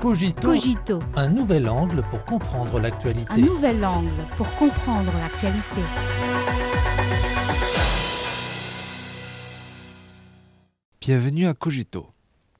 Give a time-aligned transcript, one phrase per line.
[0.00, 3.32] Cogito, Cogito, un nouvel angle pour comprendre l'actualité.
[3.32, 5.80] un nouvel angle pour comprendre l'actualité.
[11.00, 12.06] Bienvenue à Cogito.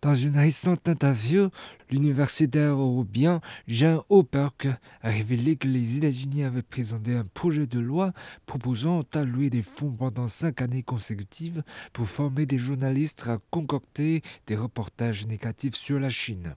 [0.00, 1.48] Dans une récente interview,
[1.90, 4.68] l'universitaire européen Jean Operk
[5.02, 8.12] a révélé que les États-Unis avaient présenté un projet de loi
[8.46, 14.54] proposant d'allouer des fonds pendant cinq années consécutives pour former des journalistes à concocter des
[14.54, 16.54] reportages négatifs sur la Chine.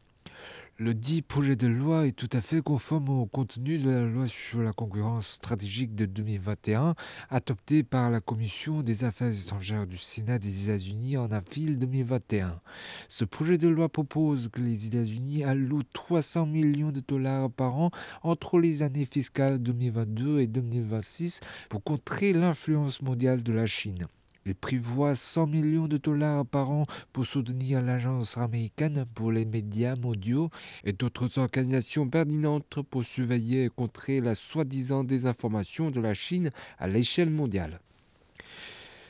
[0.79, 4.27] Le dit projet de loi est tout à fait conforme au contenu de la loi
[4.27, 6.93] sur la concurrence stratégique de 2021,
[7.31, 12.61] adoptée par la Commission des affaires étrangères du Sénat des États-Unis en avril 2021.
[13.09, 17.89] Ce projet de loi propose que les États-Unis allouent 300 millions de dollars par an
[18.21, 21.39] entre les années fiscales 2022 et 2026
[21.69, 24.05] pour contrer l'influence mondiale de la Chine.
[24.47, 29.97] Il prévoit 100 millions de dollars par an pour soutenir l'agence américaine pour les médias
[29.97, 30.49] mondiaux
[30.85, 36.87] et d'autres organisations pertinentes pour surveiller et contrer la soi-disant désinformation de la Chine à
[36.87, 37.81] l'échelle mondiale.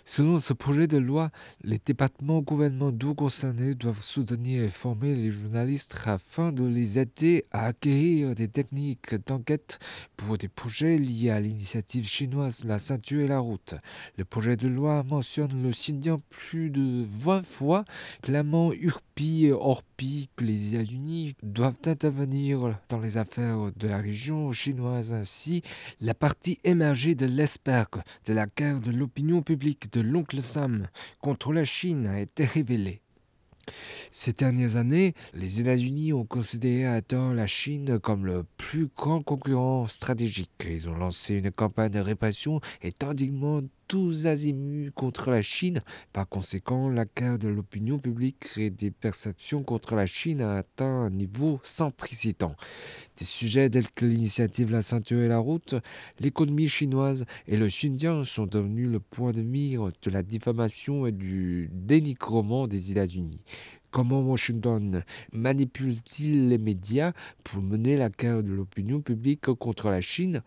[0.09, 1.31] Selon ce projet de loi,
[1.65, 7.65] les départements gouvernementaux concernés doivent soutenir et former les journalistes afin de les aider à
[7.65, 9.79] acquérir des techniques d'enquête
[10.15, 13.75] pour des projets liés à l'initiative chinoise La ceinture et la route.
[14.17, 17.83] Le projet de loi mentionne le Xinjiang plus de 20 fois,
[18.21, 24.53] clamant urpi et orpi que les États-Unis doivent intervenir dans les affaires de la région
[24.53, 25.11] chinoise.
[25.11, 25.63] Ainsi,
[25.99, 30.87] la partie émergée de l'iceberg de la guerre de l'opinion publique de l'oncle Sam
[31.21, 33.01] contre la Chine a été révélée.
[34.11, 39.21] Ces dernières années, les États-Unis ont considéré à tort la Chine comme le plus grand
[39.21, 40.51] concurrent stratégique.
[40.69, 45.81] Ils ont lancé une campagne de répression et tendiment tous azimuts contre la Chine.
[46.11, 51.03] Par conséquent, la guerre de l'opinion publique et des perceptions contre la Chine a atteint
[51.03, 52.55] un niveau sans précédent.
[53.17, 55.75] Des sujets tels que l'initiative La ceinture et la route,
[56.19, 61.11] l'économie chinoise et le Xinjiang sont devenus le point de mire de la diffamation et
[61.11, 63.41] du dénigrement des États-Unis.
[63.91, 70.41] Comment Washington manipule-t-il les médias pour mener la guerre de l'opinion publique contre la Chine?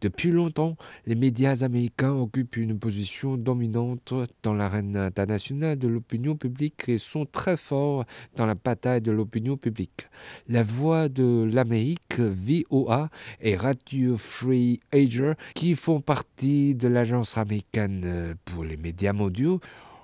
[0.00, 0.76] Depuis longtemps,
[1.06, 7.26] les médias américains occupent une position dominante dans l'arène internationale de l'opinion publique et sont
[7.26, 8.04] très forts
[8.36, 10.08] dans la bataille de l'opinion publique.
[10.48, 18.36] La voix de l'Amérique, VOA, et Radio Free Asia, qui font partie de l'agence américaine
[18.44, 19.60] pour les médias mondiaux,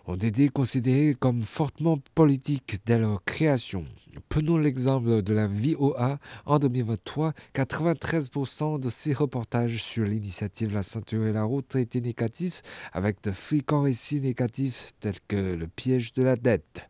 [0.07, 3.85] ont été considérés comme fortement politiques dès leur création.
[4.29, 6.19] Prenons l'exemple de la VOA.
[6.45, 12.63] En 2023, 93% de ces reportages sur l'initiative La ceinture et la route étaient négatifs,
[12.93, 16.89] avec de fréquents récits négatifs tels que le piège de la dette.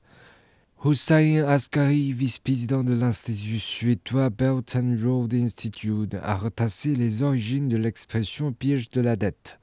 [0.85, 7.77] Hussein Askari, vice-président de l'Institut suédois Belt and Road Institute, a retassé les origines de
[7.77, 9.61] l'expression piège de la dette.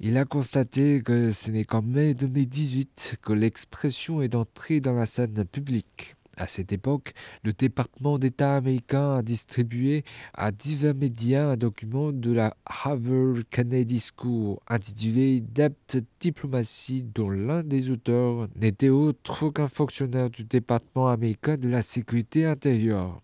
[0.00, 5.06] Il a constaté que ce n'est qu'en mai 2018 que l'expression est entrée dans la
[5.06, 6.14] scène publique.
[6.36, 10.04] À cette époque, le département d'État américain a distribué
[10.34, 17.64] à divers médias un document de la Harvard Kennedy School intitulé Debt Diplomacy dont l'un
[17.64, 23.20] des auteurs n'était autre qu'un fonctionnaire du département américain de la sécurité intérieure.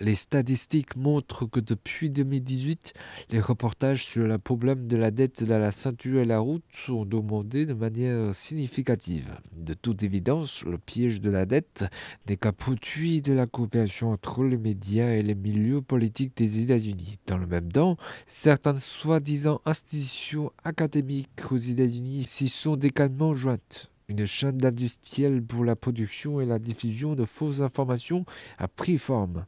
[0.00, 2.94] Les statistiques montrent que depuis 2018,
[3.30, 7.14] les reportages sur le problème de la dette de la ceinture et la route sont
[7.14, 9.38] augmentés de manière significative.
[9.56, 11.84] De toute évidence, le piège de la dette
[12.28, 17.18] n'est qu'un produit de la coopération entre les médias et les milieux politiques des États-Unis.
[17.26, 17.96] Dans le même temps,
[18.26, 25.74] certaines soi-disant institutions académiques aux États-Unis s'y sont également jointes une chaîne industrielle pour la
[25.74, 28.26] production et la diffusion de fausses informations
[28.58, 29.46] a pris forme.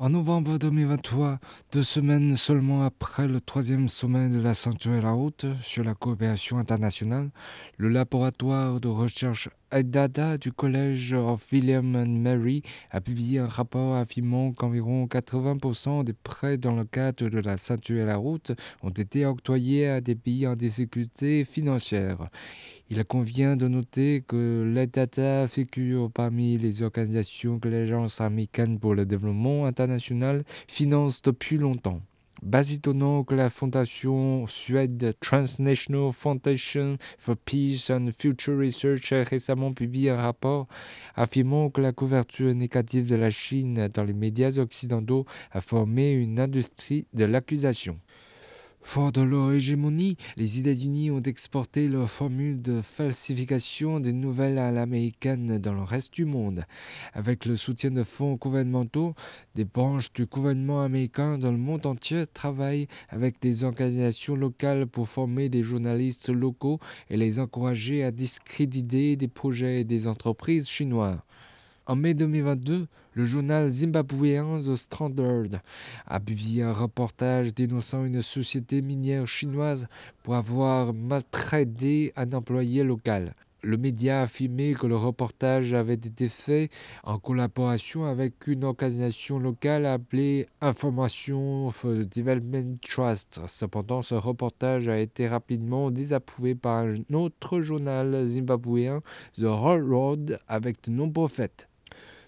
[0.00, 1.38] En novembre 2023,
[1.70, 5.94] deux semaines seulement après le troisième sommet de la ceinture et la route sur la
[5.94, 7.30] coopération internationale,
[7.76, 13.94] le laboratoire de recherche Data du Collège of William and Mary a publié un rapport
[13.94, 18.52] affirmant qu'environ 80% des prêts dans le cadre de la ceinture et la route
[18.82, 22.28] ont été octroyés à des pays en difficulté financière.
[22.90, 29.06] Il convient de noter que l'Edata figure parmi les organisations que l'Agence américaine pour le
[29.06, 32.02] développement international finance depuis longtemps.
[32.42, 39.72] Bas étonnant que la fondation Suède Transnational Foundation for Peace and Future Research ait récemment
[39.72, 40.66] publié un rapport
[41.14, 46.38] affirmant que la couverture négative de la Chine dans les médias occidentaux a formé une
[46.38, 47.98] industrie de l'accusation.
[48.86, 54.70] Fort de leur hégémonie, les États-Unis ont exporté leur formule de falsification des nouvelles à
[54.70, 56.64] l'américaine dans le reste du monde.
[57.14, 59.14] Avec le soutien de fonds gouvernementaux,
[59.56, 65.08] des branches du gouvernement américain dans le monde entier travaillent avec des organisations locales pour
[65.08, 66.78] former des journalistes locaux
[67.08, 71.20] et les encourager à discréditer des projets et des entreprises chinoises.
[71.86, 75.60] En mai 2022, le journal zimbabwéen The Standard
[76.06, 79.86] a publié un reportage dénonçant une société minière chinoise
[80.24, 83.34] pour avoir maltraité un employé local.
[83.62, 86.68] Le média a affirmé que le reportage avait été fait
[87.02, 93.40] en collaboration avec une organisation locale appelée Information for Development Trust.
[93.46, 99.00] Cependant, ce reportage a été rapidement désapprouvé par un autre journal zimbabwéen,
[99.38, 101.66] The Railroad, avec de nombreux faits.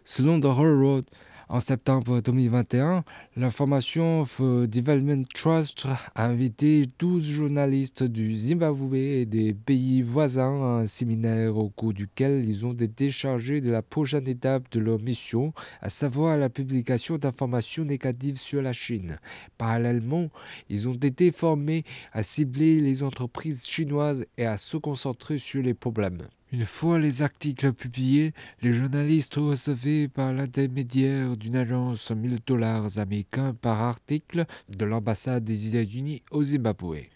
[0.08, 1.04] Selon The Railroad,
[1.48, 3.02] en septembre 2021,
[3.34, 10.82] l'information for Development Trust a invité 12 journalistes du Zimbabwe et des pays voisins à
[10.82, 15.00] un séminaire au cours duquel ils ont été chargés de la prochaine étape de leur
[15.00, 19.18] mission, à savoir la publication d'informations négatives sur la Chine.
[19.58, 20.28] Parallèlement,
[20.68, 21.82] ils ont été formés
[22.12, 26.28] à cibler les entreprises chinoises et à se concentrer sur les problèmes.
[26.56, 28.32] Une fois les articles publiés,
[28.62, 35.68] les journalistes recevaient par l'intermédiaire d'une agence 1000 dollars américains par article de l'ambassade des
[35.68, 37.10] États-Unis au Zimbabwe.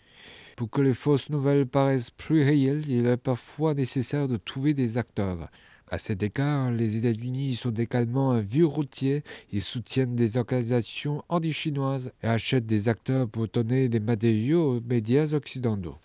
[0.57, 4.99] Pour que les fausses nouvelles paraissent plus réelles, il est parfois nécessaire de trouver des
[4.99, 5.49] acteurs.
[5.89, 9.23] À cet égard, les États-Unis sont également un vieux routier.
[9.53, 15.33] Ils soutiennent des organisations anti-chinoises et achètent des acteurs pour donner des matériaux aux médias
[15.33, 15.97] occidentaux.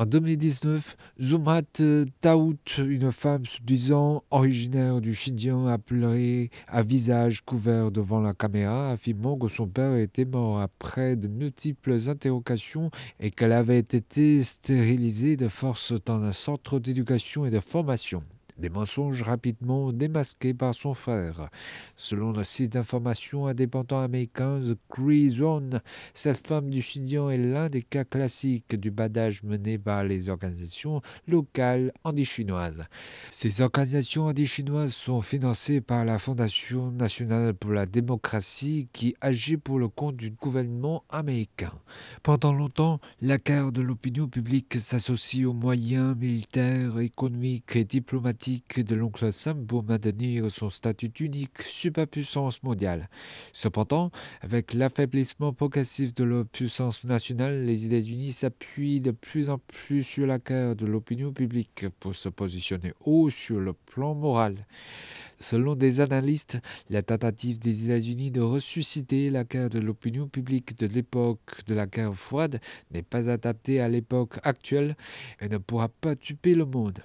[0.00, 1.62] En 2019, Zumrat
[2.20, 8.32] Taout, une femme se disant originaire du Xinjiang, a pleuré à visage couvert devant la
[8.32, 14.44] caméra, affirmant que son père était mort après de multiples interrogations et qu'elle avait été
[14.44, 18.22] stérilisée de force dans un centre d'éducation et de formation.
[18.58, 21.48] Des mensonges rapidement démasqués par son frère.
[21.96, 25.80] Selon le site d'information indépendant américain The Zone,
[26.12, 31.02] cette femme du Xinjiang est l'un des cas classiques du badage mené par les organisations
[31.28, 32.84] locales anti-chinoises.
[33.30, 39.78] Ces organisations anti-chinoises sont financées par la Fondation nationale pour la démocratie qui agit pour
[39.78, 41.72] le compte du gouvernement américain.
[42.24, 48.94] Pendant longtemps, la guerre de l'opinion publique s'associe aux moyens militaires, économiques et diplomatiques de
[48.94, 53.08] l'oncle Sam pour maintenir son statut unique superpuissance mondiale.
[53.52, 54.10] Cependant,
[54.40, 60.26] avec l'affaiblissement progressif de leur puissance nationale, les États-Unis s'appuient de plus en plus sur
[60.26, 64.66] la guerre de l'opinion publique pour se positionner haut sur le plan moral.
[65.40, 66.58] Selon des analystes,
[66.88, 71.86] la tentative des États-Unis de ressusciter la guerre de l'opinion publique de l'époque de la
[71.86, 72.60] guerre froide
[72.92, 74.96] n'est pas adaptée à l'époque actuelle
[75.40, 77.00] et ne pourra pas tuer le monde.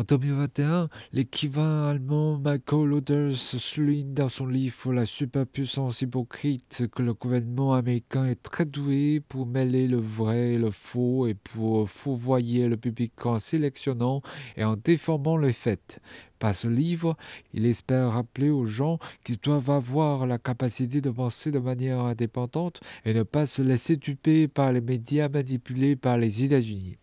[0.00, 7.12] En 2021, l'équivalent allemand Michael Lothers souligne dans son livre La superpuissance hypocrite que le
[7.12, 12.66] gouvernement américain est très doué pour mêler le vrai et le faux et pour fourvoyer
[12.66, 14.22] le public en sélectionnant
[14.56, 16.00] et en déformant les faits.
[16.38, 17.14] Par ce livre,
[17.52, 22.80] il espère rappeler aux gens qu'ils doivent avoir la capacité de penser de manière indépendante
[23.04, 26.96] et ne pas se laisser tuer par les médias manipulés par les États-Unis.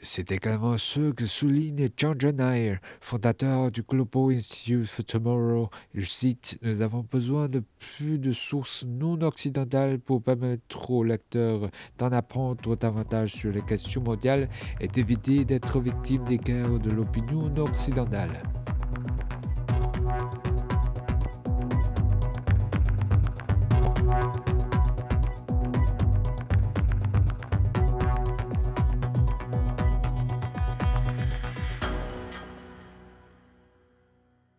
[0.00, 5.70] C'est également ce que souligne John John Ayer, fondateur du Global Institute for Tomorrow.
[5.94, 11.70] Je cite Nous avons besoin de plus de sources non occidentales pour permettre aux lecteurs
[11.98, 14.48] d'en apprendre davantage sur les questions mondiales
[14.80, 18.42] et d'éviter d'être victimes des guerres de l'opinion occidentale.